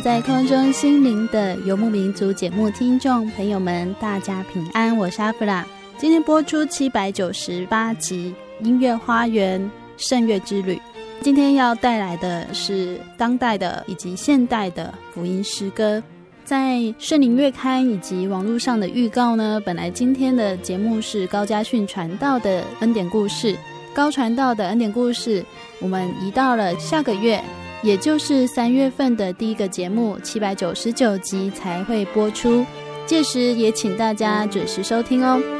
[0.00, 5.66] 在空中心灵的游牧民族节目听众朋友们，大家平安，我是阿弗拉。
[5.96, 8.32] 今天播出七百九十八集
[8.62, 10.80] 音乐花园圣乐之旅。
[11.20, 16.00] 今天要带来的是当代的以及现代的福音诗歌。
[16.44, 23.56] 在圣灵月刊以及网络上的预告呢，本来今天的节目是高家训传道的恩典故事，
[23.92, 25.44] 高传道的恩典故事，
[25.80, 27.42] 我们移到了下个月。
[27.82, 32.64] 也就是三月份的第一个节目七百九十九集才会播出，
[33.06, 35.57] 届时也请大家准时收听哦。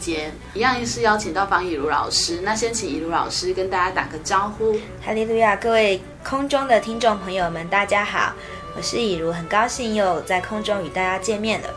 [0.00, 2.40] 间，一样是邀请到方以如老师。
[2.42, 4.72] 那先请以如老师跟大家打个招呼。
[5.04, 8.32] 哈利路亚，各位空中的听众朋友们，大家好，
[8.74, 11.68] 我是以如，很高兴又在空中与大家见面了。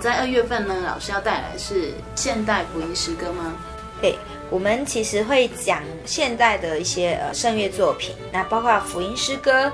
[0.00, 3.54] 在二月份呢，老师要带来是现代福音诗歌吗？
[4.00, 4.18] 对，
[4.50, 9.70] 我们其实会讲现代的一些呃圣乐作品，那包括福音诗歌，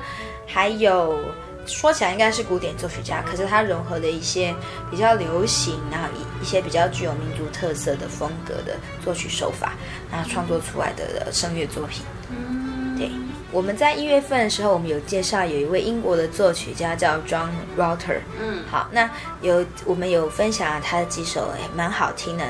[0.46, 1.18] 还有。
[1.64, 4.54] 说起来应该是古典作曲家，可是他融合了一些
[4.90, 9.74] 比较流行，然后一一些比较具有民族特色的风格的作曲手法，
[10.10, 12.04] 然后创作出来的声乐作品。
[12.30, 13.10] 嗯，对，
[13.52, 18.18] 我们在一月份的时候，我们有介绍有一位英国的作曲家叫 John Rutter。
[18.40, 19.08] 嗯，好，那
[19.40, 22.44] 有我们有分享了他的几首蛮好听的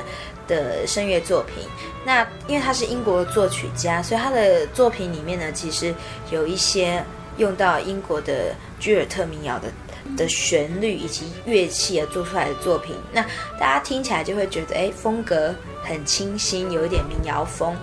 [0.47, 1.67] 的声乐作品。
[2.03, 5.93] 那因为他是英国的作曲家，所以他的作品里面呢，其实
[6.31, 7.03] 有一些。
[7.37, 8.53] 用到英国的
[8.83, 9.71] 居尔特民谣的
[10.17, 13.21] 的旋律以及乐器而做出来的作品，那
[13.57, 17.73] 大家听起来就会觉得，哎，风格很清新，有一点民谣风。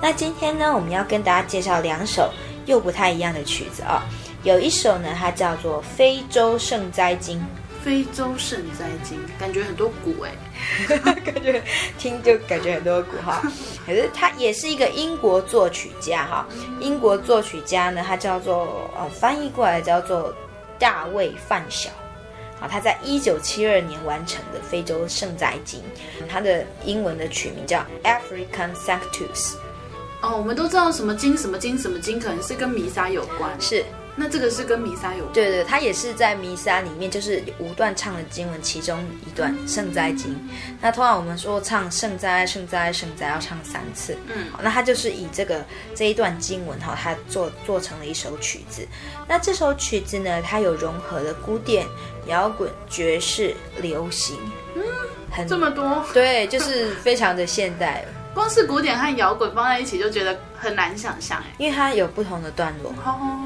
[0.00, 2.32] 那今天呢，我们要跟大家介绍两首
[2.66, 4.06] 又不太一样的曲子啊、哦。
[4.44, 7.38] 有一首呢，它叫做《非洲圣哉经》。
[7.82, 10.30] 非洲圣哉经，感觉很多鼓哎，
[11.22, 11.62] 感觉
[11.98, 13.42] 听就感觉很多鼓哈。
[13.84, 16.46] 可是他也是一个英国作曲家哈，
[16.80, 20.34] 英国作曲家呢，他叫做呃翻译过来叫做
[20.78, 21.90] 大卫范晓，
[22.60, 25.82] 啊，他在一九七二年完成的非洲圣哉经，
[26.28, 29.54] 他的英文的取名叫 African Sanctus。
[30.20, 33.84] 哦，我们都知道什么经什么经什么经，可能是跟弥撒有关，是。
[34.16, 35.32] 那这个是跟弥撒有关？
[35.32, 40.36] 对对，他也是在弥撒里面，就是五段唱的经文其中一段圣哉经。
[40.80, 44.16] 那通常我们说唱圣哉、圣哉、圣哉要唱三次。
[44.28, 45.64] 嗯，好，那他就是以这个
[45.94, 48.86] 这一段经文哈，他做做成了一首曲子。
[49.26, 51.86] 那这首曲子呢，它有融合了古典、
[52.26, 54.36] 摇滚、爵士、流行，
[54.76, 54.82] 嗯，
[55.30, 58.04] 很这么多，对，就是非常的现代。
[58.34, 62.92] 光是古典和摇滚放在一起就觉得很难想象哎，因为它有不同的段落，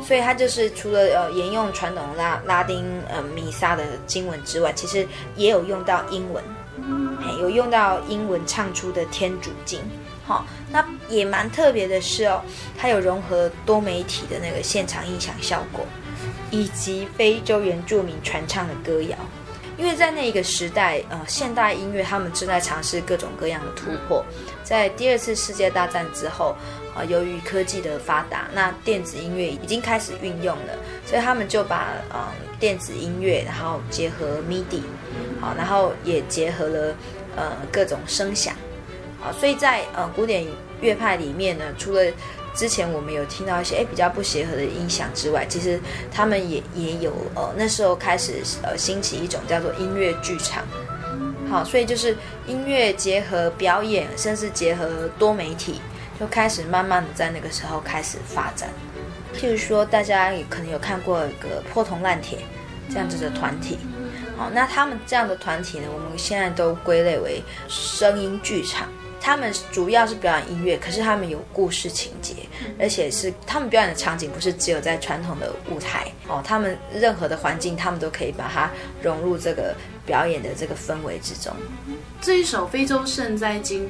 [0.02, 5.06] 所以它就是除了呃沿用传统拉拉丁呃弥撒的经文之外，其实
[5.36, 6.42] 也有用到英文，
[6.78, 9.78] 嗯，有用到英文唱出的天主经，
[10.26, 12.40] 好，那也蛮特别的是哦，
[12.78, 15.84] 它有融合多媒体的那个现场音响效果，
[16.50, 19.16] 以及非洲原住民传唱的歌谣。
[19.76, 24.24] 因为在那个时代，呃，现代音乐他们正在尝试各种各样的突破。
[24.68, 26.54] 在第二次世界大战之后，
[26.94, 30.74] 啊、由于科技的发达，那电子音乐已经开始运用了，
[31.06, 32.28] 所以他们就把呃
[32.60, 34.82] 电子音乐，然后结合 MIDI，
[35.40, 36.94] 好，然后也结合了
[37.34, 38.54] 呃各种声响，
[39.22, 40.46] 啊，所以在呃古典
[40.82, 42.02] 乐派里面呢，除了
[42.54, 45.80] 之前我们有听到一些诶比较不协和的音响之外，其实
[46.12, 50.62] 他们也也有呃那时候开始呃兴起一种叫做音乐剧场，
[51.50, 52.16] 好，所以就是
[52.46, 55.80] 音乐结合表演，甚至结合多媒体，
[56.20, 58.68] 就开始慢慢的在那个时候开始发展。
[59.34, 62.38] 譬如说，大家也可能有看过一个破铜烂铁
[62.90, 63.78] 这样子的团体，
[64.36, 68.88] 好，那他们这样的团体呢，我们现在都归类为声音剧场。
[69.20, 72.34] 他们主要是表演音乐，可是他们有故事情节，
[72.78, 78.70] 而且是他们表演的场景不是只有在传统的舞台哦，他们任何的环境，他们都可以把它
[79.02, 79.74] 融入这个
[80.08, 81.54] 表演的这个氛围之中。
[82.20, 83.86] 这一首《非洲圣哉经》，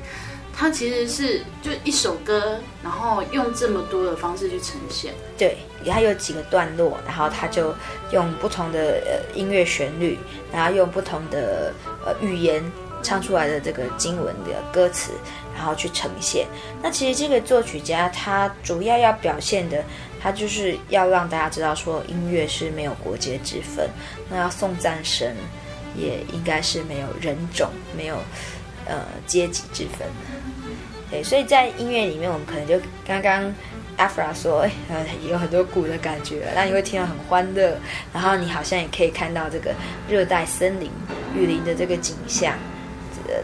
[0.52, 5.14] 它其实是就一首歌，然后用这么多的方式去呈现。
[5.38, 5.56] 对，
[5.86, 7.72] 它有几个段落，然后它就
[8.10, 10.18] 用不同的呃音乐旋律，
[10.52, 11.72] 然后用不同的
[12.04, 12.62] 呃语言。
[13.00, 15.12] 唱出来的这个经文的歌词，
[15.54, 16.48] 然后去呈现。
[16.82, 19.84] 那其实这个作曲家他主要要表现的，
[20.20, 23.88] 他就是要让大家知道说，音乐是没有国界之分。
[24.28, 25.36] 那要颂赞神，
[25.98, 28.16] 也应该是没有人种、没有
[28.86, 30.06] 呃阶级之分。
[31.10, 33.54] 对，所以在音乐里面，我们可能就刚刚
[33.96, 37.76] 阿弗拉说，呃，有很多鼓的感觉，那你会听到很欢乐，
[38.12, 39.74] 然后你好像也可以看到这个
[40.08, 40.90] 热带森林、
[41.34, 42.54] 雨林的这个景象。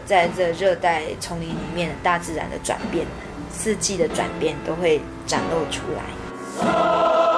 [0.03, 3.05] 在这热带丛林里面，大自然的转变，
[3.51, 7.34] 四季的转变都会展露出来。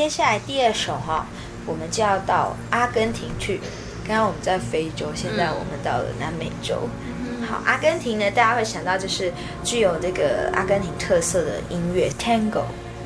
[0.00, 1.26] 接下来第二首哈，
[1.66, 3.60] 我们就要到阿根廷去。
[4.08, 6.88] 刚刚我们在非洲，现在我们到了南美洲。
[7.46, 9.30] 好，阿根廷呢，大家会想到就是
[9.62, 12.62] 具有这个阿根廷特色的音乐 Tango。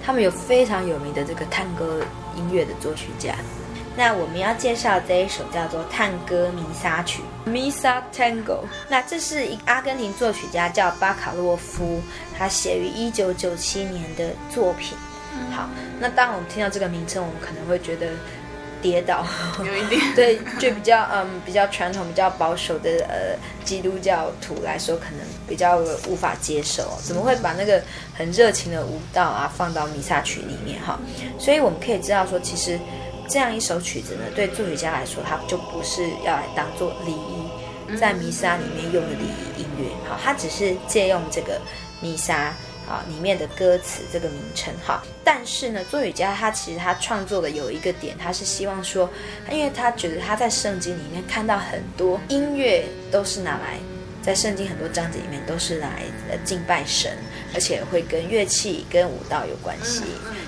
[0.07, 2.01] 他们有非常有名的这个探戈
[2.37, 3.35] 音乐的作曲家。
[3.97, 8.61] 那我们要介绍这一首叫做《探戈弥撒曲》（Misa Tango）。
[8.89, 12.01] 那这是一阿根廷作曲家叫巴卡洛夫，
[12.39, 14.97] 他写于一九九七年的作品。
[16.05, 18.09] 好，那当我们听到这个名称，我们可能会觉得
[18.83, 19.25] 跌倒，
[19.59, 27.83] 有一点 对，就比较嗯比较传统、比较保守的呃基督教徒来说，可能比较无法接受，怎么会把那个
[28.15, 31.01] 很热情的舞蹈啊放到弥撒曲里面哈？
[31.39, 32.79] 所以我们可以知道说，其实。
[33.27, 39.89] 这样一首曲子呢，对作曲家来说，它就不是要来当做礼仪，在弥撒里面用的礼仪音乐。
[40.07, 41.59] 好，它只是借用这个
[42.03, 42.53] 弥撒
[42.89, 44.73] 啊里面的歌词这个名称。
[44.87, 49.09] 哈，但是呢，作曲家他其实他创作的有一个点，他是希望说，
[49.51, 53.79] 因为他觉得他在圣经里面看到很多音乐都是拿来。
[54.23, 57.15] 在圣经很多章节里面都是来呃敬拜神，
[57.53, 60.03] 而且会跟乐器跟舞蹈有关系，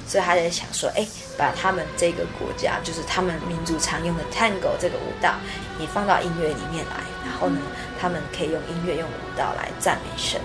[0.09, 5.35] 所以他在想说，哎，把他们这个国家就是他们民族常用的 Tango 这个舞蹈
[5.79, 7.61] 也放到音乐里面来，然后呢，
[8.01, 10.41] 他们可以用音乐用舞蹈来赞美神。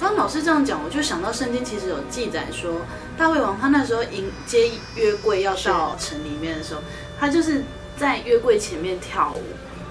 [0.00, 2.72] 刚老师这样讲，我就想到圣经其实有记载说，
[3.18, 6.80] 大卫王他那时候迎接约柜要到城里面的时候，
[7.18, 7.62] 他就是
[7.98, 9.42] 在约柜前面跳舞。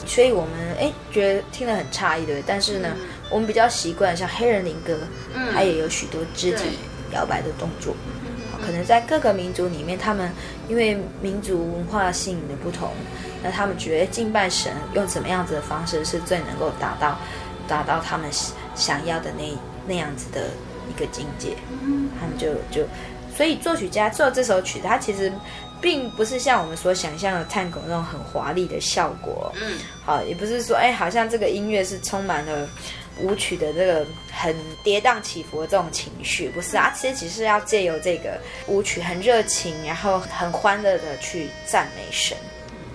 [0.08, 2.44] 所以我们哎觉得听得很诧异，对不对？
[2.48, 4.98] 但是呢，嗯、我们比较习惯像黑人灵歌，
[5.36, 6.80] 嗯、它也有许多肢体
[7.14, 7.96] 摇摆的动作。
[8.24, 10.32] 嗯、可能在各个民族里面，他们
[10.68, 12.90] 因为民族文化性的不同，
[13.44, 17.16] 那他们觉得敬拜神用什么样子的方式是最能够达到
[17.68, 18.28] 达到他们
[18.74, 19.44] 想要的那
[19.90, 20.52] 那样子的
[20.90, 21.58] 一个境界。
[21.84, 22.88] 嗯、他们就就
[23.36, 25.34] 所以作曲家做这首曲子，他其实。
[25.82, 32.68] 并不是像我们所想象的探戈那种很华丽的效果，嗯，好，也不是说，哎，好像这个音乐是充满了
[33.22, 34.54] 舞曲的这个很
[34.84, 42.38] 跌宕起伏的这种情绪，不是啊，其实只是要借由这个舞曲很热情，然后很欢乐的去赞美神。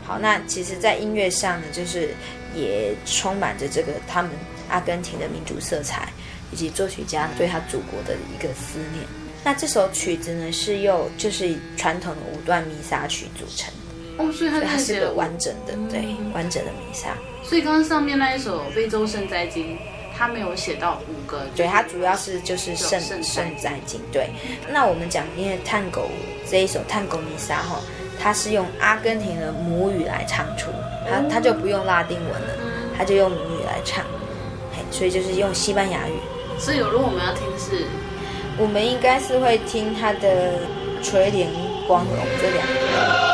[0.06, 2.14] 好，那其实，在音乐上呢，就是
[2.54, 4.30] 也充满着这个他们
[4.68, 6.12] 阿根廷的民族色彩，
[6.54, 9.04] 以及作曲家对他祖国的一个思念。
[9.42, 13.74] 那这首曲子呢，是由就是传统的五段弥撒曲组成
[14.16, 16.00] 哦，所以它，它是个完整的，嗯、对，
[16.32, 17.08] 完整的弥撒。
[17.42, 19.74] 所以刚刚上面那一首《非洲圣灾经》，
[20.16, 24.00] 它没有写到五个，对，它主要是就是圣圣灾经。
[24.12, 24.30] 对，
[24.70, 26.08] 那我们讲因为探狗
[26.48, 27.80] 这一首探狗弥撒哈，
[28.22, 30.70] 它是用阿根廷的母语来唱出，
[31.10, 32.54] 它它就不用拉丁文了，
[32.96, 34.04] 它就用母语来唱，
[34.72, 36.12] 嘿，所以就是用西班牙语。
[36.58, 37.86] 所以如果我们要听是。
[38.56, 40.60] 我们应该是会听他的
[41.02, 41.50] 垂帘
[41.88, 43.33] 光荣这两个。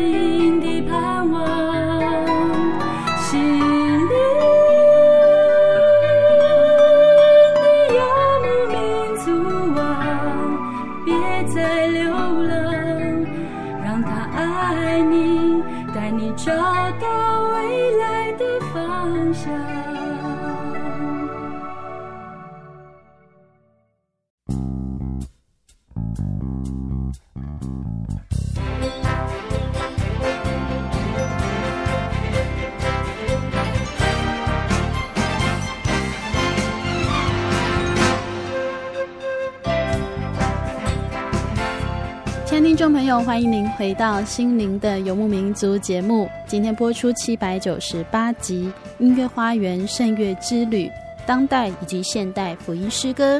[42.81, 46.27] 众朋友，欢迎您回到《心灵的游牧民族》节目。
[46.47, 50.87] 今天播出七百九十八集《音乐花园圣乐之旅》，
[51.23, 53.39] 当代以及现代福音诗歌。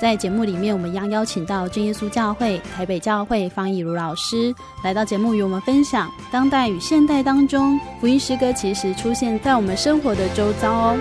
[0.00, 10.98] 在节目里面，我们将邀请到真耶稣教会台北教会方以如老师来到节目，与我们分享当代与现代当中福音诗歌其实出现在我们生活的周遭哦。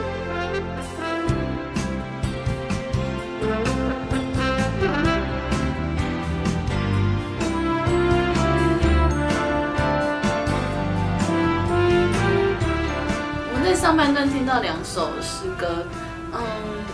[14.58, 15.86] 到两首诗歌，
[16.34, 16.42] 嗯，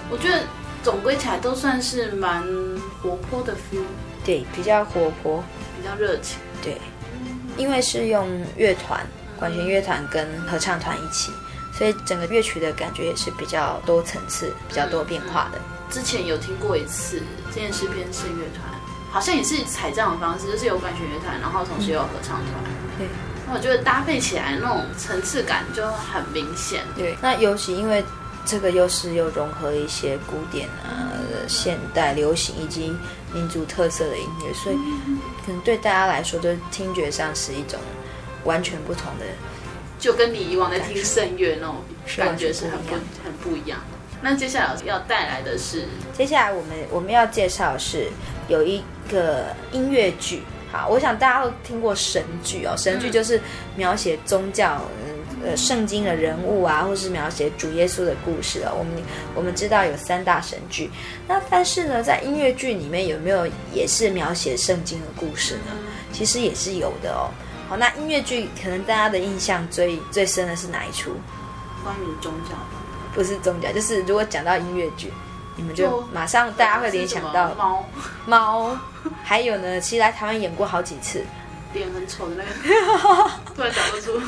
[0.10, 0.44] 我觉得
[0.84, 2.44] 总归起来都算是蛮
[3.02, 3.86] 活泼的 feel，
[4.26, 5.42] 对，比较活泼，
[5.78, 6.78] 比较热情，对，
[7.56, 9.00] 因为是用乐团、
[9.40, 11.32] 管弦乐团跟合唱团一起，
[11.74, 15.62] 所以整个乐曲的感觉也是比较多层次、比较多变化的。
[15.90, 18.70] 之前有听过一次，这件事编是乐团，
[19.10, 23.08] 好像也是采这样的方式，就是有管弦乐团，然后同时又有合唱团，嗯、对。
[23.54, 26.82] 我觉得搭配起来那种层次感就很明显。
[26.98, 28.04] 对，那尤其因为
[28.46, 31.14] 这个又是又融合一些古典啊、
[31.48, 32.94] 现代、流行以及
[33.32, 34.76] 民族特色的音乐，所以
[35.46, 37.80] 可能对大家来说，就听觉上是一种
[38.44, 39.26] 完全不同的，
[40.00, 41.76] 就跟你以往在听圣乐那种
[42.18, 43.80] 感觉是很不很不一样。
[44.22, 48.10] 那接下来要带来的是，接下来我们我们要介绍的是
[48.48, 50.44] 有一个音乐剧。
[50.74, 53.40] 好，我想大家都听过神剧哦，神剧就是
[53.76, 58.74] 描写宗教，嗯，呃，圣经的人物啊，或是描写主耶稣的故事哦。
[58.80, 58.94] 我们
[59.36, 60.90] 我们知道有三大神剧，
[61.28, 65.72] 那但是呢，在音乐剧里面有没有也是描写圣经的故事呢？
[66.12, 67.30] 其实也是有的哦。
[67.70, 71.12] 好，那音乐剧可能大家的印象最最深的是哪一出？
[71.84, 72.56] 关于宗教？
[73.14, 75.14] 不是宗教，就是如果讲到音乐剧。
[75.56, 77.86] 你们就马上大家会联想到猫。
[78.26, 78.78] 猫，
[79.24, 81.24] 还有呢，其实来台湾演过好几次，
[81.74, 84.22] 脸很丑的那个， 突然想不出。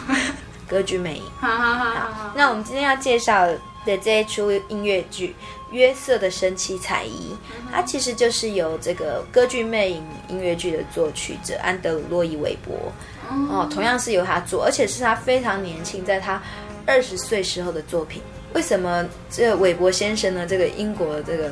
[0.67, 1.23] 歌剧魅影。
[1.39, 3.45] 好，那我们今天要介绍
[3.85, 5.35] 的这一出音乐剧
[5.71, 7.35] 《约瑟的神奇彩衣》，
[7.71, 12.91] 它其实就是由这个歌剧魅影音乐剧的作曲者安德鲁洛伊韦伯。
[13.29, 16.41] 哦，同样是由他做，而且是他非常年轻，在他
[16.85, 18.21] 二十岁时候的作品。
[18.53, 20.47] 为什么这韦伯先生呢？
[20.47, 21.51] 这个英国这个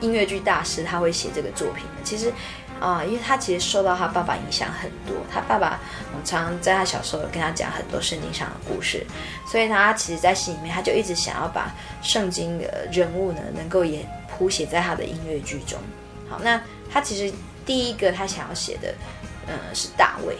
[0.00, 2.00] 音乐剧大师，他会写这个作品呢？
[2.04, 2.32] 其实
[2.78, 5.16] 啊、因为他其实受到他爸爸影响很多。
[5.32, 5.80] 他爸爸
[6.24, 9.04] 常常在他小时候跟他讲很多圣经上的故事，
[9.50, 15.78] 所以他其实，在心里面他就一直想要把圣经的人物呢，能够也谱写在他的音乐剧中。
[16.28, 16.60] 好，那
[16.92, 17.34] 他其实
[17.64, 18.94] 第一个他想要写的，
[19.48, 20.36] 嗯，是大卫。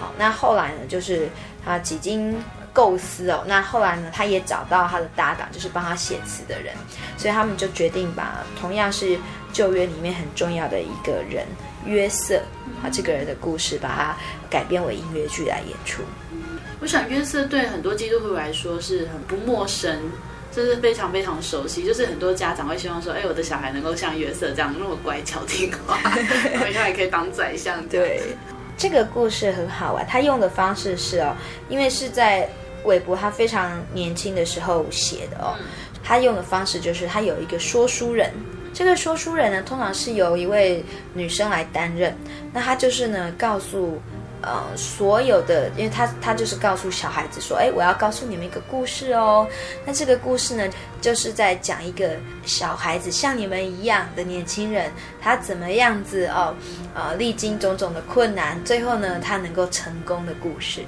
[0.00, 1.28] 好，那后来呢，就是
[1.64, 2.34] 他几经。
[2.74, 6.74] 构思哦，那后来呢，他也找到他的搭档，就是帮他写词的人，
[7.16, 9.16] 所以他们就决定把同样是
[9.52, 11.46] 旧约里面很重要的一个人
[11.86, 12.42] 约瑟
[12.82, 14.16] 啊，这个人的故事，把它
[14.50, 16.02] 改编为音乐剧来演出。
[16.80, 19.96] 我想约瑟对很多基督徒来说是很不陌生，
[20.50, 25.96] 就是非常非常熟悉，就是很多家长会希望说，哎，我的小孩能够像约瑟这样那么乖巧听话，
[26.60, 27.86] 回家也可以当宰相。
[27.86, 28.20] 对，
[28.76, 31.36] 这个故事很好玩，他用的方式是哦，
[31.68, 32.48] 因为是在。
[32.84, 35.54] 韦伯他非常年轻的时候写的哦，
[36.02, 38.30] 他用的方式就是他有一个说书人，
[38.72, 42.14] 这个说书人呢，通常是由一位女生来担任，
[42.52, 44.00] 那他就是呢告诉
[44.42, 49.48] 呃所有的，因为他他就是告诉小孩子说，哎，我要告诉你们一个故事哦。
[49.86, 50.68] 那这个故事呢，
[51.00, 52.10] 就是在讲一个
[52.44, 54.92] 小孩子像你们一样的年轻人，
[55.22, 56.54] 他怎么样子哦，
[56.94, 60.82] 呃，历经种种的困难，最后呢，他能够成功的故事。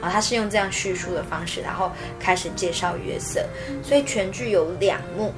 [0.00, 3.44] 啊，他是用这样叙述的方式，然后开始介绍约瑟。
[3.82, 5.32] 所以全剧有两幕，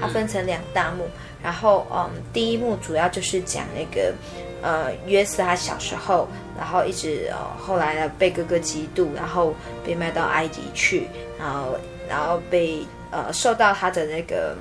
[0.00, 1.06] 它分成两大幕。
[1.42, 4.14] 然后，嗯，第一幕主要就是讲那个，
[4.62, 11.76] 呃，约瑟他小时候，然后一直呃后来呢被哥哥嫉妒，然后被卖到埃及去，然后
[12.08, 14.56] 然后被呃受到他的那个。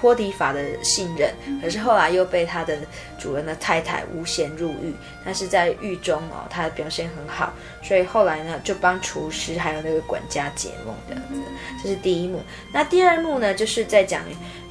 [0.00, 2.78] 波提乏的信任，可是后来又被他的
[3.18, 11.40] 主人的太太诬陷入狱，但是在狱中哦，他的表现很好，所以后来呢就帮厨师还有那个管家解梦这样子，
[11.82, 12.40] 这是第一幕。
[12.72, 14.22] 那第二幕呢，就是在讲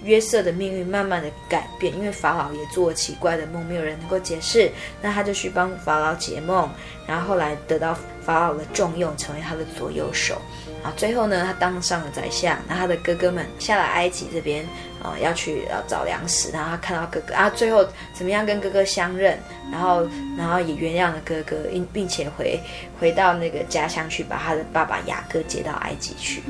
[0.04, 6.70] 约瑟的命运慢慢的改变，因为法老也做了奇怪的梦，没有人能够解释，那他就去帮法老解梦，
[7.08, 10.40] 然后后来得到法老的重用，成为他的左右手。
[10.86, 14.63] 啊，最后呢，他当上了宰相，那他的哥哥们下来埃及这边，
[15.02, 19.36] 呃，要去要找粮食，然后他看到哥哥啊，最后怎么样跟哥哥相认，
[19.71, 22.60] 然后然后也原谅了哥哥，并并且回
[23.00, 26.43] 回到那个家乡去，把他的爸爸雅各接到埃及去。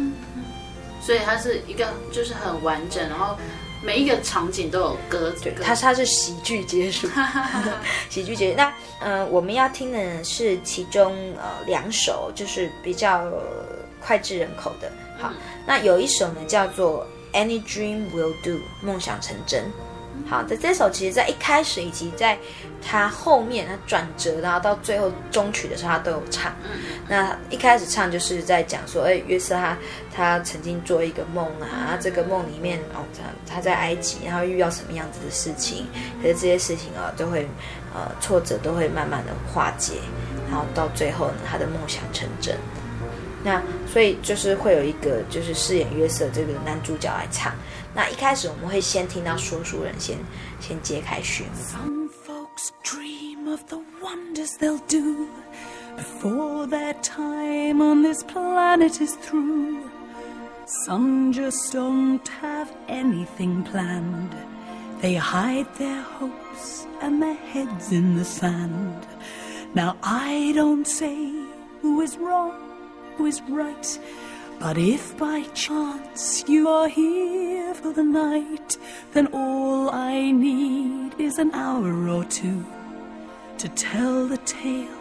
[1.02, 3.38] 所以他是一个就是很完整，然后
[3.82, 7.08] 每一个场景都有歌，对，他他是喜剧结束，
[8.12, 8.58] 喜剧结束。
[8.58, 13.32] 那呃，我们要听的是其中呃两首，就是比较。
[14.06, 15.34] 脍炙人口的，好，
[15.66, 19.66] 那有一首呢叫做《Any Dream Will Do》，梦想成真。
[20.28, 22.38] 好，在这首其实，在一开始以及在
[22.82, 26.56] 它后面，它转折，然后到最后终曲的时候，它都有唱。
[27.10, 29.78] 那一开始唱就是在讲说，哎，约瑟他
[30.16, 35.86] 他曾经做一个梦啊，这个梦里面哦，他他在埃及，然后遇到什么样子的事情，
[36.22, 37.46] 可是这些事情啊，都会
[37.94, 39.96] 呃挫折都会慢慢的化解，
[40.50, 42.56] 然后到最后呢，他的梦想成真。
[43.46, 47.54] 那所以就是会有一个就是饰演约瑟这个男主角来唱。
[47.94, 50.18] 那一开始我们会先听到说书人先
[50.60, 51.62] 先揭开序幕。
[51.62, 55.28] Some folks dream of the wonders they'll do
[55.96, 59.92] before their time on this planet is through.
[60.88, 64.34] Some just don't have anything planned.
[65.04, 69.06] They hide their hopes and their heads in the sand.
[69.76, 71.32] Now I don't say
[71.84, 72.65] who is wrong
[73.24, 74.00] is right.
[74.60, 78.78] But if by chance you are here for the night,
[79.14, 82.66] then all I need is an hour or two
[83.58, 85.00] to tell the tale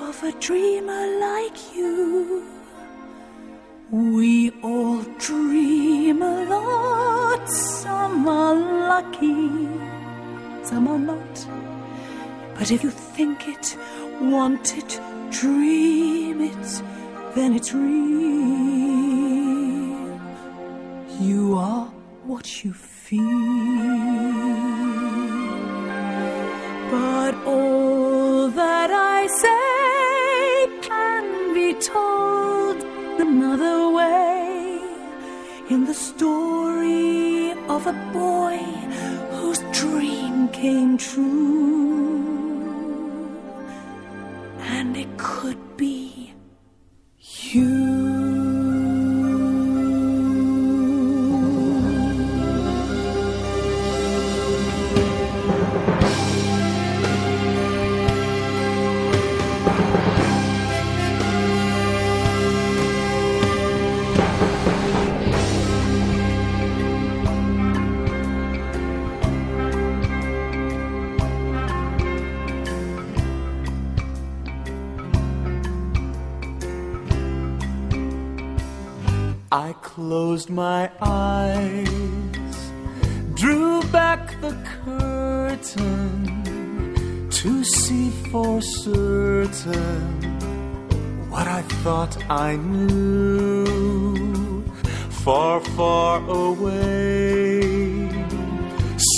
[0.00, 2.44] of a dreamer like you.
[3.90, 9.68] We all dream a lot, some are lucky,
[10.64, 11.46] some are not.
[12.56, 13.76] But if you think it,
[14.20, 16.82] want it, dream it,
[17.34, 17.94] then it's real.
[21.20, 21.86] You are
[22.24, 23.22] what you feel.
[26.90, 32.76] But all that I say can be told
[33.20, 34.80] another way
[35.70, 38.58] in the story of a boy
[39.38, 41.83] whose dream came true.
[79.94, 82.72] Closed my eyes,
[83.34, 84.52] drew back the
[84.82, 86.26] curtain
[87.30, 90.20] to see for certain
[91.30, 93.64] what I thought I knew.
[95.22, 98.10] Far, far away,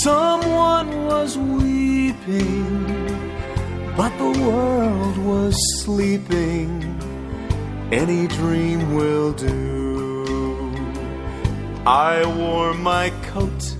[0.03, 2.85] someone was weeping,
[3.97, 6.69] but the world was sleeping.
[7.91, 9.76] Any dream will do.
[11.89, 13.75] I wore my coat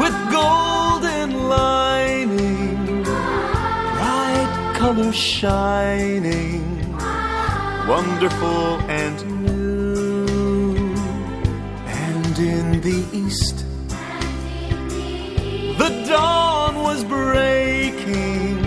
[0.00, 6.98] with golden lining, bright colors shining,
[7.86, 10.96] wonderful and new.
[11.86, 13.64] And in the east,
[15.78, 18.58] the dawn was breaking,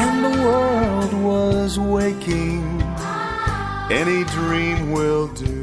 [0.00, 2.80] and the world was waking,
[3.90, 5.61] any dream will do.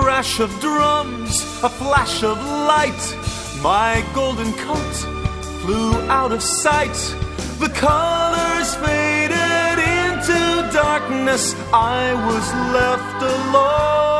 [0.00, 3.04] Crash of drums, a flash of light,
[3.62, 4.96] my golden coat
[5.62, 6.98] flew out of sight.
[7.60, 14.13] The colors faded into darkness, I was left alone.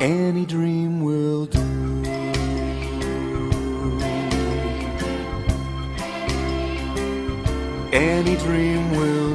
[0.00, 1.60] Any dream will do.
[7.90, 9.27] Any dream will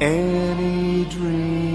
[0.00, 1.73] Any dream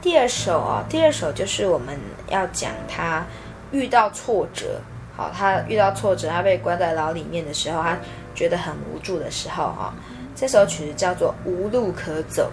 [0.00, 3.24] 第二首哦，第二首就是我们要讲他
[3.72, 4.80] 遇到挫折，
[5.16, 7.96] 好，他遇到挫折，他被关在牢里面的时候，他
[8.34, 9.94] 觉得很无助的时候，哈，
[10.34, 12.50] 这首曲子叫做《无路可走》。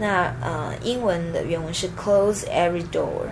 [0.00, 3.26] 那呃，英文的原文是 Close every door，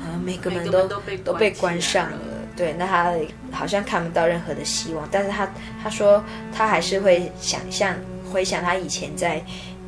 [0.00, 0.86] 啊，每个门都
[1.24, 2.22] 都被关上了了。
[2.54, 3.12] 对，那他
[3.50, 5.48] 好像看不到任何的希望，但是他
[5.82, 6.22] 他说
[6.54, 7.96] 他还是会想象
[8.30, 9.42] 回想他以前在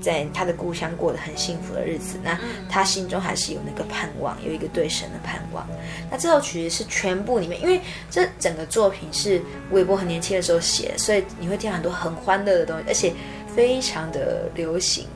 [0.04, 2.38] 在他的故乡过得很幸福的日子，那
[2.68, 5.66] 他心中还是有那个盼望，有一个对神的盼望。
[6.10, 9.40] 那这首曲子是全部里面，因为这整个作品是
[9.70, 13.12] 韦伯很年轻的时候写，所以你会听到很多很欢乐的东西，而且
[13.56, 15.06] 非常的流行。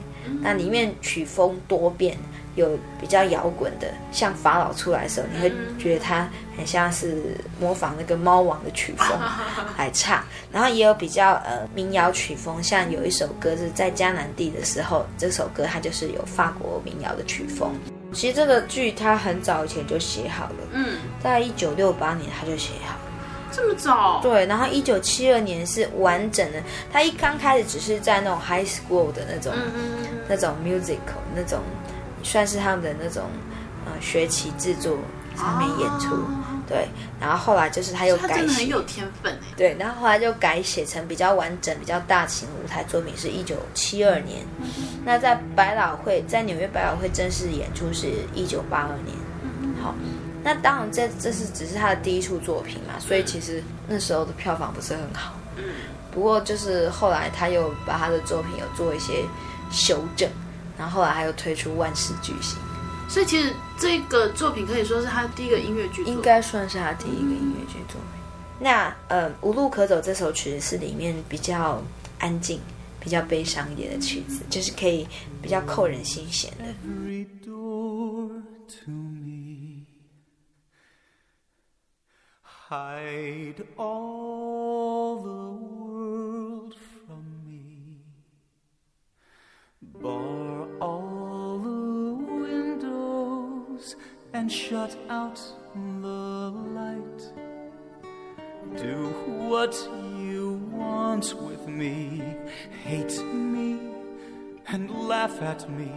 [0.40, 2.16] 那里面曲风多变，
[2.59, 9.07] 有比较摇滚的，像法老出来的时候，你会觉得他很像是模仿那个猫王的曲风
[9.79, 17.73] 来唱，然后也有比较呃民谣曲风，像有一首歌是在迦南地的时候，这首歌它就是有法国民谣的曲风。
[18.12, 23.01] 其实这个剧他很早以前就写好了，嗯，在一九六八年他就写好了。
[23.51, 24.21] 这么早？
[24.23, 26.62] 对，然后一九七二年是完整的。
[26.92, 31.59] 他一刚开始只是在那种 high school 的那种、嗯嗯那种 musical 那种，
[32.22, 33.24] 算是他们的那种
[33.87, 34.98] 呃学期制作
[35.37, 36.16] 上面演出。
[36.66, 36.87] 对，
[37.18, 39.54] 然后后来就是他又改写，真的很有天分哎。
[39.57, 44.44] 对，然后后来就改写成比较完整、比较大型的舞台作品，是一九七二年。
[45.04, 49.16] 那在百老汇，在纽约百老汇正式演出是一九八二年。
[49.83, 49.94] 好。
[50.44, 55.35] 那当然这，这这是只是他的第一处作品嘛，所以其实那时候的票房不是很好。
[55.57, 55.64] 嗯，
[56.12, 59.24] 不过就是后来他又把他的作品有做一些
[59.70, 60.31] 修正，
[60.78, 62.56] 然后后来还有推出《万事巨星》，
[63.12, 68.20] 所以其实这个作品可以说是他第一个音乐剧作，应该算是他第一个音乐剧作品。
[68.60, 71.82] 那呃，《无路可走》这首曲子是里面比较
[72.18, 72.60] 安静、
[73.00, 75.06] 比较悲伤一点的曲子，就是可以
[75.42, 76.64] 比较扣人心弦的。
[76.64, 79.86] every door to me.
[82.70, 86.74] Hide all the world
[87.06, 88.02] from me.
[94.38, 95.40] And shut out
[96.01, 97.22] the light.
[98.77, 99.09] Do
[99.51, 99.74] what
[100.16, 102.22] you want with me.
[102.85, 103.81] Hate me
[104.68, 105.90] and laugh at me.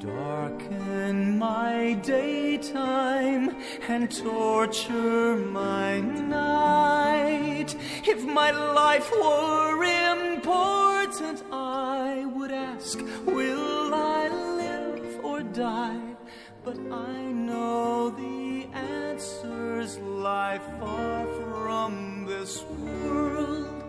[0.00, 3.54] Darken my daytime
[3.88, 7.76] and torture my night.
[8.04, 14.28] If my life were important, I would ask, Will I
[14.60, 16.15] live or die?
[16.66, 23.84] But I know the answers lie far from this world.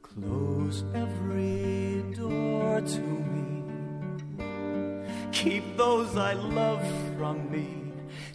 [0.00, 3.64] Close every door to me.
[5.30, 6.82] Keep those I love
[7.18, 7.68] from me.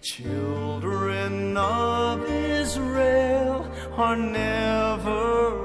[0.02, 5.57] Children of Israel are never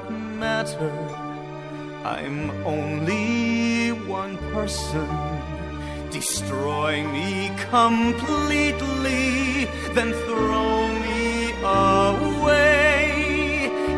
[0.00, 0.92] not matter.
[2.04, 5.08] I'm only one person.
[6.10, 13.08] Destroy me completely, then throw me away.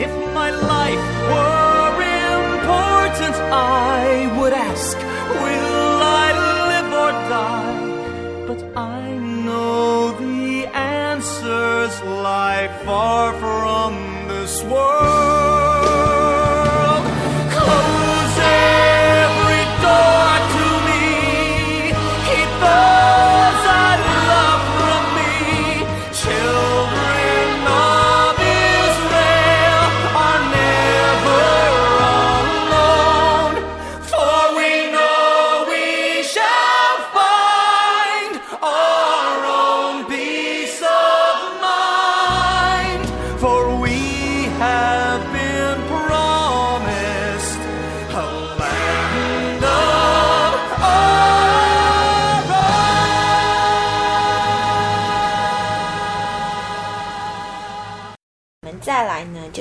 [0.06, 4.96] If my life were important, I would ask,
[5.42, 6.28] Will I
[6.70, 8.46] live or die?
[8.48, 9.16] But I
[9.46, 13.92] know the answers lie far from
[14.29, 15.41] this world.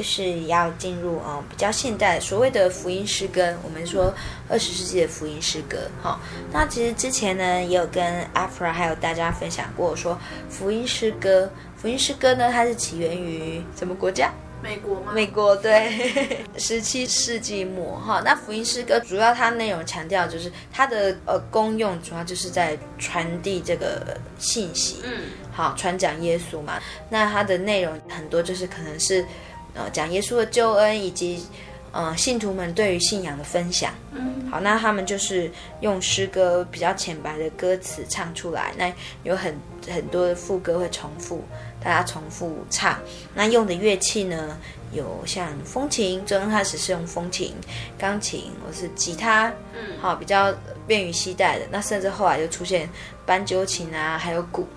[0.01, 4.11] 就是要进入呃比较现代所谓的福音诗歌，我们说
[4.49, 5.77] 二十世纪的福音诗歌。
[6.01, 6.19] 哈、
[6.51, 10.17] 那其实之前呢也有跟 Afra 还有大家分享过，说
[10.49, 11.47] 福音诗歌，
[11.77, 14.31] 福音诗歌呢它是起源于什么国家？
[14.63, 15.11] 美国吗？
[15.13, 16.15] 美国对，
[16.57, 18.21] 十七世纪末哈。
[18.25, 25.01] 那福音诗歌主要它内容强调就是它的呃功用，主要就是在传递这个信息。
[25.03, 25.11] 嗯，
[25.51, 26.79] 好，传讲耶稣嘛。
[27.09, 29.25] 那它的内容很多就是可能是
[29.73, 31.45] 呃讲耶稣的救恩，以及
[31.91, 33.93] 呃信徒们对于信仰的分享。
[34.11, 35.49] 嗯，好，那他们就是
[35.79, 38.91] 用诗歌比较浅白的歌词唱出来，那
[39.23, 39.55] 有很
[39.89, 41.43] 很多的副歌会重复，
[41.81, 42.99] 大家重复唱。
[43.33, 44.57] 那用的乐器呢，
[44.91, 47.55] 有像风琴，最刚开始是用风琴、
[47.97, 50.53] 钢琴或是吉他，嗯，好，比较
[50.85, 51.65] 便于携带的。
[51.71, 52.89] 那甚至后来就出现
[53.25, 54.67] 斑鸠琴啊，还有鼓，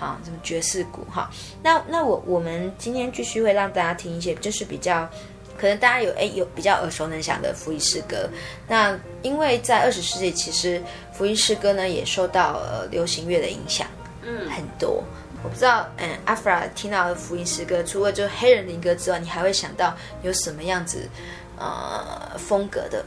[0.00, 1.30] 好，什么爵士鼓，哈。
[1.62, 5.06] 那那我我们今天继续会让大家听一些，就是比较。
[5.58, 8.26] 可能大家有哎有比较耳熟能详的福音诗歌，
[8.66, 10.82] 那因为在二十世纪，其实
[11.12, 13.86] 福音诗歌呢也受到呃流行乐的影响，
[14.22, 15.04] 嗯，很多。
[15.44, 21.06] 我不知道，嗯，阿弗拉听到的福音诗歌，除了就黑人灵歌之外，你还会想到有什么样子
[21.58, 23.04] 呃风格的，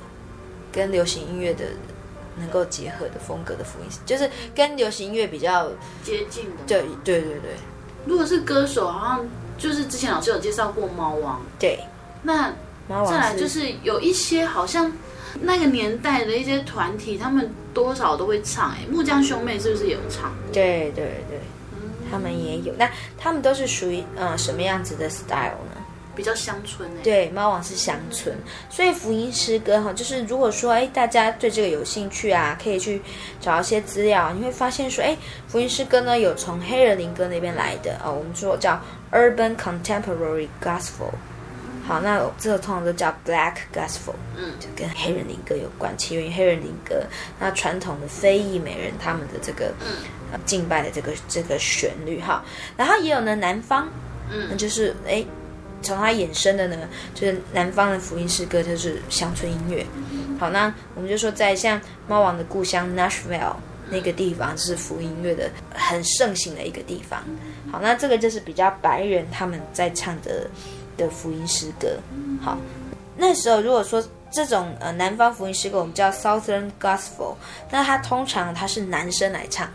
[0.71, 1.65] 跟流行音乐的
[2.37, 5.69] 能够结合的风格的福音，就是跟流行音乐比较
[6.03, 6.63] 接近的。
[6.67, 7.51] 对对对对
[8.05, 9.25] 如果是歌手，好像
[9.57, 11.79] 就是之前老师有介绍过猫王，对。
[12.21, 12.53] 那
[12.87, 14.91] 猫王再来就是有一些好像
[15.41, 18.71] 那个年代的一些团体，他们多少都会唱。
[18.71, 20.33] 哎，木匠兄妹是不是有唱？
[20.51, 21.39] 对对对，
[22.11, 22.73] 他们也有。
[22.77, 25.72] 那他们都是属于呃什么样子的 style 呢？
[26.15, 27.01] 比较乡村哎。
[27.03, 28.35] 对，猫王是乡村，
[28.69, 33.01] 所以福音诗歌哈，就是如果说哎大家对这个有兴趣啊，可以去
[33.39, 35.15] 找一些资料，你会发现说哎
[35.47, 41.11] 福音诗歌呢有从黑人灵歌那边来的啊、哦，我们说叫 Urban Contemporary Gospel。
[41.85, 47.03] 好，那这个通常都叫 Black Gospel，嗯，就跟黑人灵歌有关，起源于黑人灵歌。
[47.37, 49.97] 那传统的非裔美人他们的这个、嗯
[50.31, 52.41] 呃、敬拜的这个这个旋律哈，
[52.77, 53.89] 然后也有呢南方，
[54.31, 55.25] 嗯，那就是哎
[55.83, 56.77] 从它衍生的呢，
[57.13, 59.85] 就是南方的福音诗歌就是乡村音乐。
[60.39, 63.55] 好，那我们就说在像猫王的故乡 Nashville
[63.89, 67.21] 那个地方，是福音乐的很盛行的一个地方。
[67.71, 70.49] 好，那这个就是比较白人他们在唱的。
[70.95, 71.97] 的福音诗歌，
[72.39, 72.55] 好，
[73.17, 73.99] 那时候如果说
[74.31, 77.33] 这种呃南方福音诗歌，我们叫 Southern Gospel，
[77.71, 79.67] 那它通常它是男生来唱，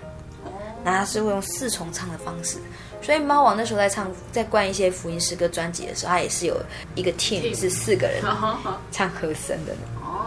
[0.84, 2.58] 那它是会用四重唱的方式，
[3.00, 6.56] 所以猫王那时候在唱在灌一些福音诗歌专辑的时候，他也是有
[6.94, 8.22] 一个 team 是四个人
[8.90, 9.72] 唱和声的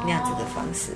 [0.03, 0.91] 那样子的方式。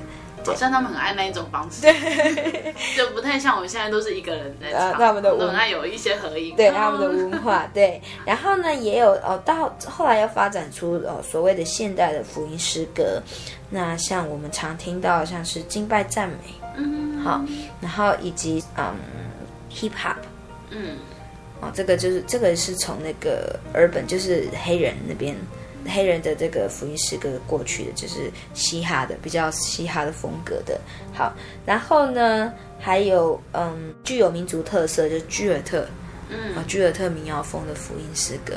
[0.45, 5.65] 好像他们很爱那一种方式，对，就不太像我们现在都是一个人在唱， 他们的文化。
[5.65, 7.99] 有一些合音，对他们的文化， 对。
[8.23, 13.19] 然后呢，也有哦，到后来要发展出哦所谓的现代的福音诗歌，
[13.71, 16.35] 那像我们常听到像是敬拜赞美，
[16.77, 17.41] 嗯，好，
[17.81, 18.93] 然后以及嗯
[19.73, 20.17] hip hop，
[20.69, 20.95] 嗯，
[21.65, 25.35] 哦，这个就是这个是从那个 urban 就是黑人那边。
[25.87, 30.81] 黑人的这个福音诗歌过去的就是嘻哈的，比较嘻哈的风格的。
[31.13, 31.31] 好，
[31.63, 35.87] 然后呢，还有嗯，具有民族特色，就是居尔特，
[36.29, 38.55] 嗯，啊，居尔特民谣风的福音诗歌。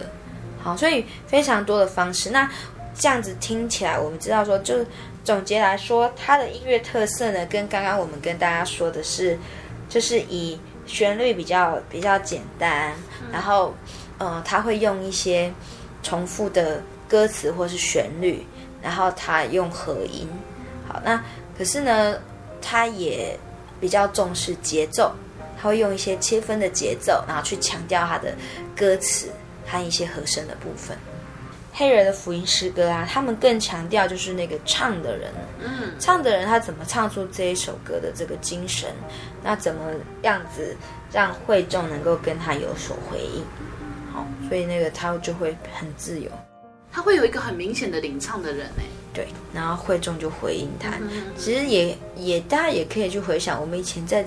[0.59, 2.30] 好，所以非常多的方式。
[2.30, 2.50] 那
[2.94, 4.82] 这样子听起来，我们知道说，就
[5.22, 9.38] 总结来说，它的音乐特色呢，跟刚刚我们跟大家说的是，
[9.86, 10.59] 就是以
[10.89, 12.93] 旋律比较比较简单，
[13.30, 13.74] 然后，
[14.16, 15.53] 呃，他会用一些
[16.03, 18.45] 重复的歌词或是旋律，
[18.82, 20.26] 然后他用和音。
[20.89, 21.22] 好，那
[21.57, 22.18] 可是呢，
[22.62, 23.39] 他也
[23.78, 25.12] 比较重视节奏，
[25.61, 28.34] 他会用一些切分的节奏，然后去强调他的
[28.74, 29.28] 歌词
[29.66, 30.97] 和一些和声的部分。
[31.79, 35.31] 黑人的福音诗歌啊，他们更强调就是那个唱的人，
[35.62, 38.91] 嗯，唱的人他怎么唱出这一首歌的这个精神，
[39.45, 39.81] 那怎么
[40.22, 40.76] 样子
[41.12, 43.45] 让会众能够跟他有所回应？
[44.12, 46.29] 好，所以那个他就会很自由，
[46.91, 48.83] 他会有一个很明显的领唱的人哎，
[49.14, 50.91] 对，然后会众就回应他。
[51.37, 54.26] 其实也也大家也可以去回想，我们以前在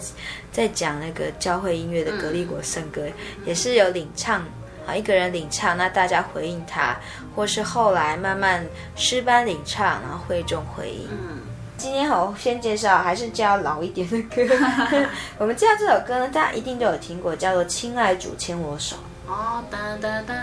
[0.53, 3.01] 在讲那个教会音乐的格利果圣歌，
[3.45, 4.41] 也是有领唱。
[4.85, 6.97] 好，一个人领唱，那大家回应他，
[7.35, 8.65] 或是后来慢慢
[8.95, 11.07] 诗班领唱，然后会众回应。
[11.11, 11.39] 嗯，
[11.77, 14.41] 今天好，先介绍还是叫老一点的歌。
[15.37, 18.95] 我们介绍这首歌呢，大家一定都有听过，叫做《亲爱主牵我手》。
[19.31, 20.33] 哦，哒哒哒。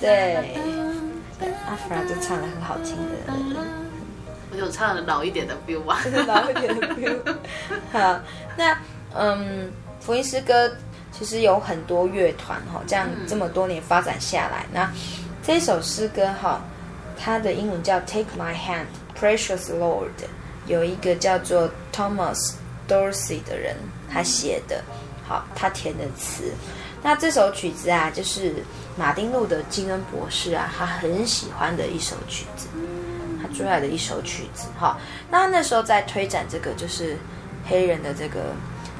[0.00, 0.58] 对，
[1.68, 3.32] 阿弗拉就唱得很好听的。
[4.50, 7.18] 我就唱了老一点的 feel 吧， 老一点的 feel。
[7.92, 8.20] 好，
[8.56, 8.76] 那
[9.14, 9.70] 嗯，
[10.00, 10.70] 福音诗歌。
[11.18, 14.92] 其实有很多乐团哈，这样这么多年发展下来，那
[15.42, 16.60] 这首诗歌哈，
[17.18, 18.86] 它的英文叫 Take My Hand,
[19.18, 20.10] Precious Lord，
[20.66, 22.52] 有一个叫做 Thomas
[22.86, 23.76] Dorsey 的人
[24.12, 24.82] 他写的，
[25.26, 26.52] 好，他填的词。
[27.02, 28.54] 那这首曲子啊，就是
[28.96, 32.66] 马丁路德金恩博士啊，他很喜欢的一首曲子，
[33.40, 34.98] 他最爱的一首曲子哈。
[35.30, 37.16] 那他那时候在推展这个就是
[37.66, 38.54] 黑人的这个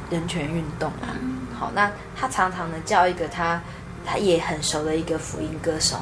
[0.09, 1.13] 人权运动啊。
[1.59, 3.61] 好，那他常常呢叫一个他
[4.05, 5.97] 他也很熟的一个福音歌手，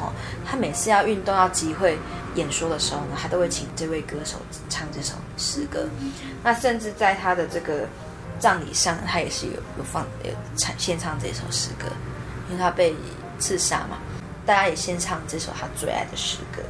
[0.44, 1.96] 他每次要运动要集会
[2.34, 4.36] 演说的时候呢，他都会请这位歌手
[4.68, 5.88] 唱这首诗歌。
[6.42, 7.86] 那甚至在他的这个
[8.38, 11.86] 葬礼上，他也是有有放有唱献唱这首诗歌，
[12.50, 12.94] 因为他被
[13.38, 13.98] 刺杀嘛，
[14.44, 16.62] 大家也献唱这首他最爱的诗歌。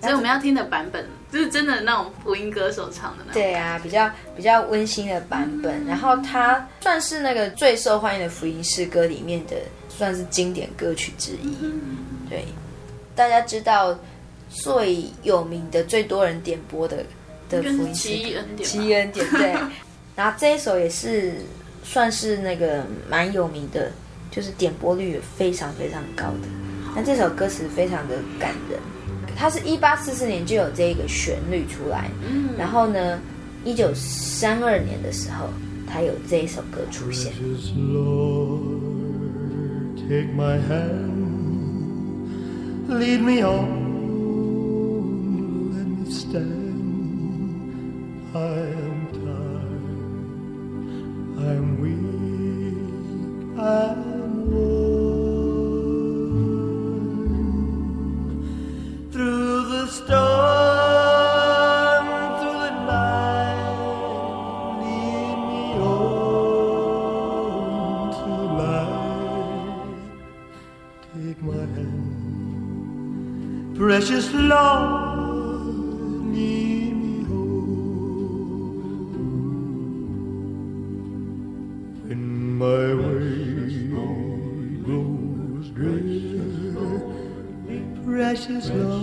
[0.00, 3.42] 所以我们要听的版本，就是真的那种福音歌手唱的那种。
[3.42, 5.84] 对啊，比较比较温馨的版本。
[5.84, 9.54] 然后它算是那个最受欢迎的福音诗歌里面的，
[9.90, 11.54] 算是经典歌曲之一。
[12.30, 12.46] 对，
[13.14, 13.98] 大家知道
[14.48, 17.04] 最有名的、最多人点播的
[17.50, 19.28] 的福音诗歌，奇异恩点。
[19.32, 19.54] 对。
[20.16, 21.34] 然后这一首也是
[21.84, 23.92] 算是那个蛮有名的，
[24.30, 26.48] 就是点播率也非常非常高的。
[26.94, 28.80] 那这首歌词非常的感人。
[29.36, 32.48] 他是一八四四年就有这一个旋律出来嗯。
[32.58, 33.20] 然后呢
[33.64, 35.48] 一九三二年的时候
[35.86, 37.32] 他有这一首歌出现。
[40.08, 41.26] Take my hand
[42.88, 43.42] lead me
[46.08, 46.66] stand.
[48.34, 49.76] I am time
[51.38, 51.92] i am we
[53.60, 54.85] i am
[74.06, 75.74] precious Lord,
[76.32, 77.66] me home.
[82.56, 83.88] My way
[84.84, 87.02] grows drear,
[88.04, 88.95] precious Lord.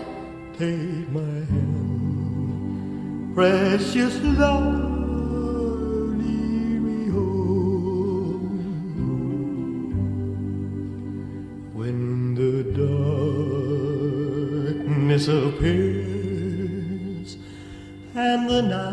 [0.59, 4.83] Take my hand, precious love.
[15.25, 16.57] disappears
[18.13, 18.92] and the night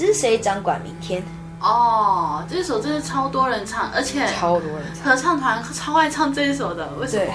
[0.00, 1.22] 知谁掌管明天，
[1.60, 7.34] 哦，这首真的超多人唱，而且超多人唱，合唱团超爱唱这一首的，为什对么？，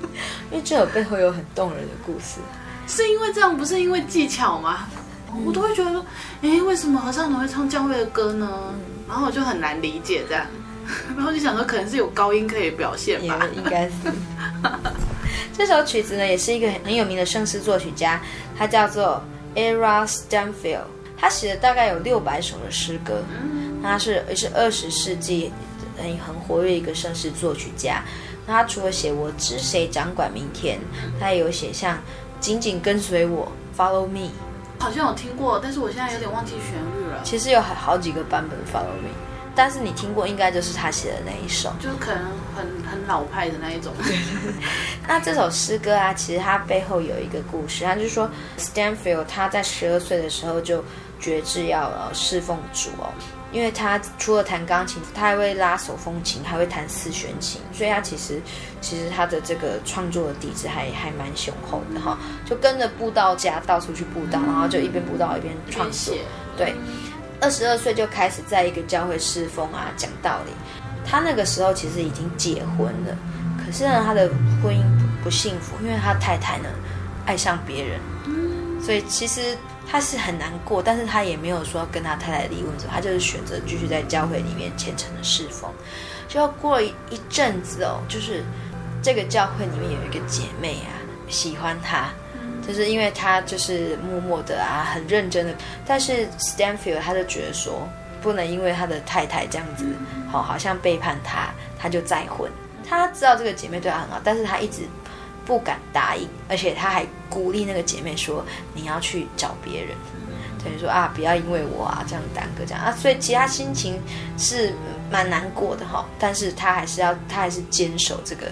[0.50, 2.40] 因为这首背后有很动人的故事。
[2.86, 4.88] 是因为这样，不是因为技巧吗？
[5.44, 6.02] 我都会觉得说，
[6.40, 8.48] 哎，为什么合唱团会唱教会的歌呢？
[9.06, 10.46] 然后我就很难理解这样，
[11.14, 13.46] 然后就想说，可能是有高音可以表现也吧。
[13.54, 13.92] 应该是。
[15.52, 18.18] 这首曲子呢，也是一个很有名的圣诗作曲家，
[18.58, 19.22] 他叫做
[19.54, 20.86] Era Stanfield，
[21.20, 23.22] 他写了大概有六百首的诗歌，
[23.82, 25.52] 他是也是二十世纪
[25.98, 28.02] 很很活跃一个盛世作曲家。
[28.46, 30.78] 那他除了写我知谁掌管明天，
[31.20, 31.98] 他也有写像
[32.40, 34.30] 紧紧跟随我 Follow Me，
[34.78, 37.20] 好像有听过，但是我现在有点忘记旋律了。
[37.22, 39.10] 其实有好好几个版本 Follow Me，
[39.54, 41.70] 但是你听过应该就是他写的那一首。
[41.78, 42.24] 就是可能
[42.56, 43.92] 很很老派的那一种。
[45.06, 50.82] 那这首诗歌啊，其实它背后有一个故事，他就是说，Stanfield 他在十二岁的时候就
[51.20, 53.12] 决志要呃侍奉主哦，
[53.52, 58.40] 因为他除了弹钢琴，他还会拉手风琴，还会弹四弦琴，所以他其实
[58.80, 66.22] 其实他的这个创作的底子还还蛮雄厚的哈、就跟着布道家到处去布道，然后就一边布道一边创作写，
[66.56, 66.74] 对，
[67.40, 70.52] 二十二岁就开始在一个教会侍奉啊，讲道理。
[71.04, 73.16] 他那个时候其实已经结婚了，
[73.64, 74.28] 可是呢，他的
[74.62, 76.68] 婚姻不不幸福，因为他太太呢
[77.26, 78.00] 爱上别人，
[78.80, 79.56] 所以其实
[79.90, 85.68] 他是很难过，但是他也没有说跟他太太离婚，他就是选择继续在教会里面虔诚的侍奉。
[86.28, 88.44] 就过了一一阵子哦，就是
[89.02, 90.94] 这个教会里面有一个姐妹啊，
[91.28, 92.08] 喜欢他。
[92.64, 97.88] 就是因为他就是默默的啊，很认真的，但是 Stanfield 他就觉得说，
[98.22, 99.86] 不能因为他的太太这样子，
[100.30, 102.48] 好，好像背叛他，他就再婚。
[102.86, 104.82] 他知道这个姐妹对他很好，但是他一直
[105.50, 109.96] 不敢答应，而且他还鼓励那个姐妹说，你要去找别人，
[110.62, 112.80] 等于说啊，不要因为我啊这样耽搁这样。
[112.80, 114.00] 啊，所以其他心情
[114.38, 114.72] 是
[115.10, 118.46] 蛮难过的哈，但是他还是要，他还是坚守这个，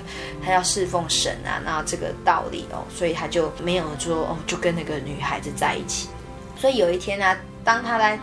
[0.45, 6.09] 他要侍奉神啊，那这个道理哦，所以他就没有说哦，就跟那个女孩子在一起。
[6.57, 8.19] 所以有一天呢、啊，当他在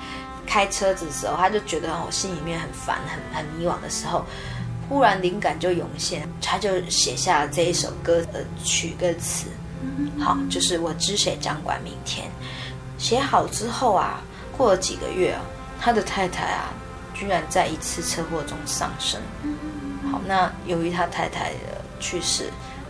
[0.46, 4.26] 开车子的时候，他就觉得哦，心里面很烦、很很迷惘的时候，
[4.88, 9.48] 忽然灵感就涌现，他就写下了这一首歌的曲歌词。
[10.20, 12.28] 好，就是我知谁掌管明天。
[12.98, 14.22] 写好之后啊，
[14.56, 15.42] 过了几个月啊，
[15.82, 16.74] 他的太太啊，
[17.14, 19.20] 居然在一次车祸中丧生。
[20.12, 22.50] 好，那由于他太太的去世，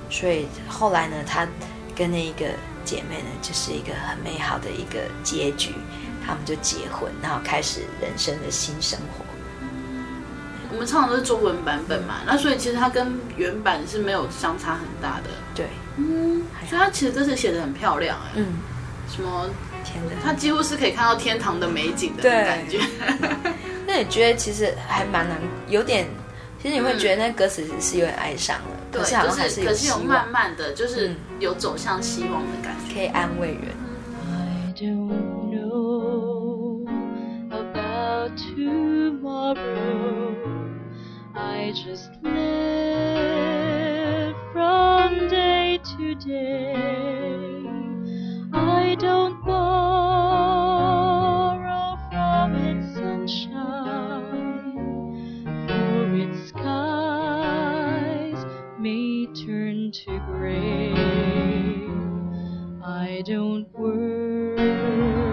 [0.09, 1.47] 所以后来呢，他
[1.95, 2.45] 跟那一个
[2.83, 5.73] 姐妹呢，就是一个很美好的一个结局，
[6.25, 9.25] 他们就结婚，然后开始人生的新生活。
[10.75, 15.29] 我们唱的都是中文版本嘛，那所以其实它跟原版是没有相差很大的。
[15.55, 15.65] 对，
[15.95, 18.31] 嗯，所以它其实这次写的很漂亮哎。
[18.35, 18.57] 嗯，
[19.09, 19.49] 什么？
[19.85, 22.81] 天的，它几乎是可以看到天堂的美景的那种感觉。
[23.87, 25.37] 那你觉得其实还蛮难，
[25.69, 26.07] 有点，
[26.61, 28.57] 其实你会觉得那歌词是有点哀伤
[28.91, 32.93] 的，对，可是好像还就是有可是有，慢慢的就是有走向希望的感觉。
[32.93, 33.61] 可以安慰人。
[34.27, 35.13] I don't
[35.53, 36.85] know
[37.49, 40.04] about tomorrow.
[41.57, 43.55] I just live
[44.51, 46.73] from day to day.
[48.53, 49.57] I don't borrow
[52.11, 54.75] from its sunshine,
[55.67, 58.45] for its skies
[58.77, 60.93] may turn to gray.
[62.83, 65.24] I don't worry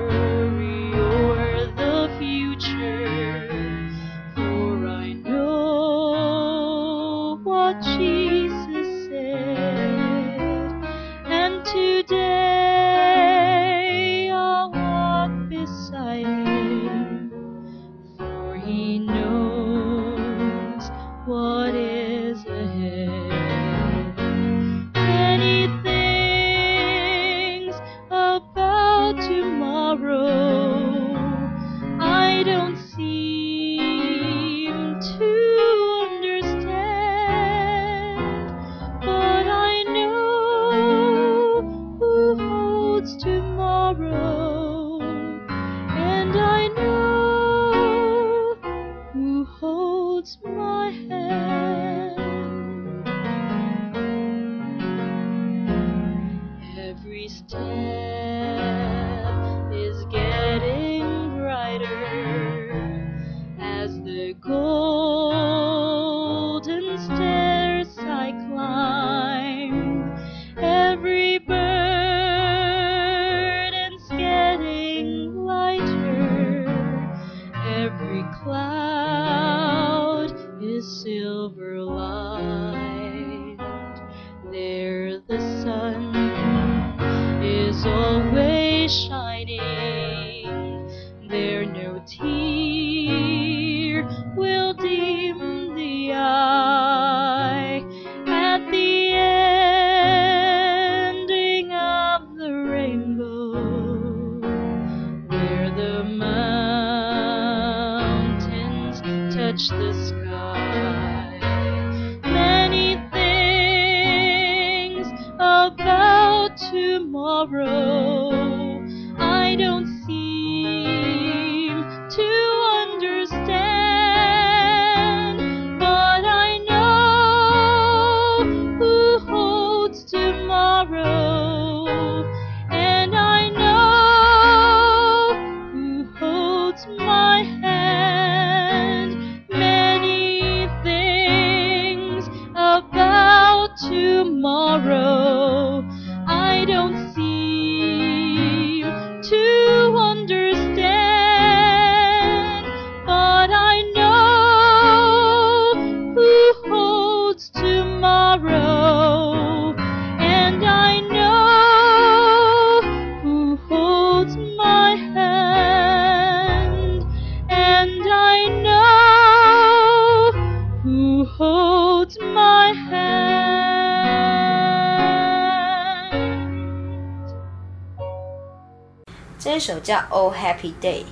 [179.63, 181.03] 首叫《Oh Happy Day》，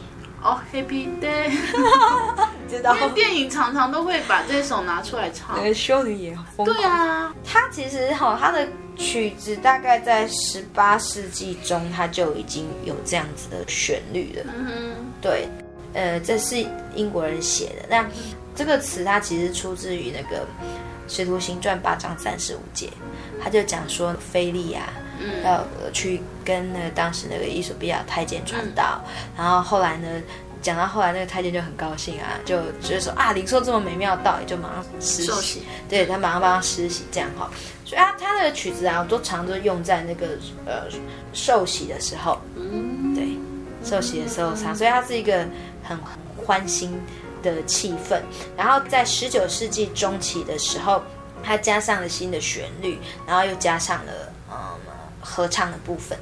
[0.43, 1.53] 哦、Happy Day，
[2.69, 5.63] 知道因为电影常常都会把这首拿出来唱。
[5.63, 14.43] 个修女也疯狂对啊，它其实哈，它的曲子大概在十八世纪中，它就已经有这样子的旋律了。
[14.53, 14.73] 嗯哼
[15.23, 15.49] 对，
[15.95, 17.87] 呃，这是英国人写的。
[17.89, 18.05] 那
[18.57, 20.43] 这个词它其实出自于那个
[21.07, 22.91] 《使徒行传》八章三十五节，
[23.41, 24.89] 他就讲说菲利啊，
[25.21, 25.45] 嗯。
[25.45, 29.01] 要呃去跟那个当时那个伊索比亚太监传道，
[29.37, 30.09] 然后后来呢，
[30.63, 35.61] 讲到后来那个太监就很高兴啊，就就是说啊，灵兽这么美妙的道理，就马上施受洗。
[35.61, 37.51] 洗，对他马上帮他施洗，这样哈。
[37.85, 40.29] 所以啊，他的曲子啊，我都常都用在那个
[40.65, 40.85] 呃
[41.33, 43.27] 受洗的时候，嗯，对，
[43.83, 45.45] 受洗的时候唱，所以它是一个
[45.83, 45.99] 很
[46.37, 47.01] 欢欣
[47.43, 48.21] 的气氛。
[48.57, 51.03] 然后在十九世纪中期的时候，
[51.43, 54.30] 它加上了新的旋律，然后又加上了嗯
[55.21, 56.19] 合唱的部分。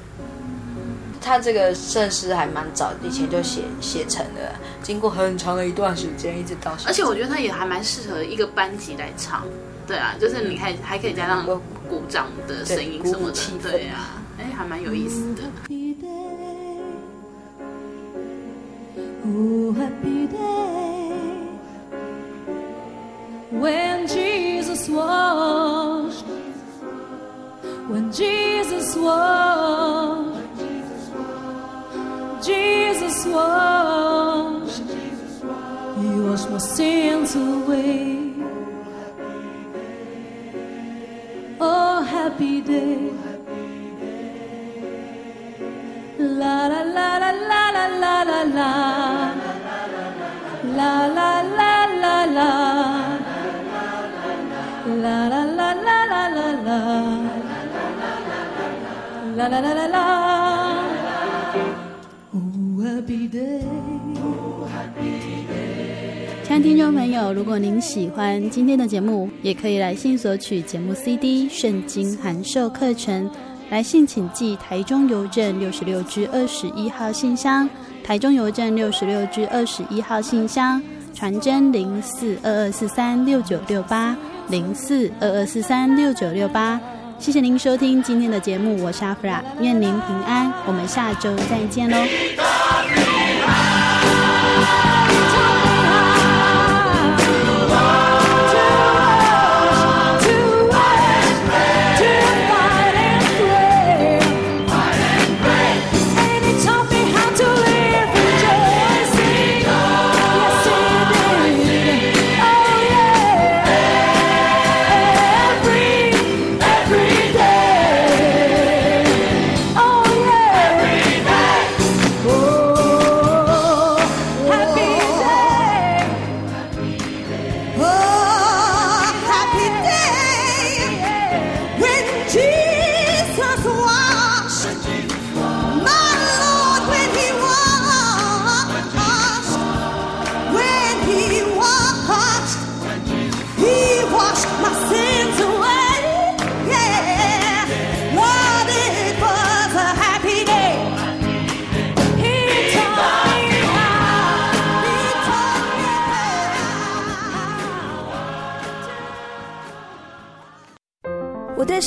[1.21, 6.75] 他这个圣诗还蛮早以前就写写成的，经过很长的一段时间，一直到。
[6.87, 9.45] 而且我觉得他也还蛮适合一个班级来唱。
[9.85, 15.43] 对啊，就是你看还可以加上鼓掌的声音什么的，氛对啊，哎，还蛮有意思的。
[19.25, 21.11] Oh, happy day.
[23.51, 25.98] When Jesus washed,
[27.89, 30.61] when Jesus washed,
[32.45, 34.83] Jesus washed,
[35.97, 38.33] He washed my sins away.
[41.59, 43.11] Oh, happy day.
[46.19, 48.69] La la la la la la la la la
[50.77, 51.73] La la la
[52.03, 52.49] la la
[55.03, 57.38] La la la la la la la
[59.39, 60.05] La la la la la
[62.33, 63.61] Oh happy day
[66.43, 73.31] 亲爱的听众朋友，如果您喜欢今天的节目，也可以来信索取节目 CD、圣经函授课程。
[73.69, 77.69] 来信请寄台中邮政六十六支二十一号信箱，
[78.03, 80.81] 台中邮政六十六支二十一号信箱，
[81.13, 84.17] 传真零四二二四三六九六八
[84.49, 86.77] 零四二二四三六九六八。
[87.19, 91.97] 谢谢您收听今天的节目，我是阿弗拉，愿您平安，我们下周再见喽。